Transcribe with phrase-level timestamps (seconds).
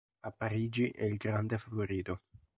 [0.21, 2.21] A Parigi è il grande favorito.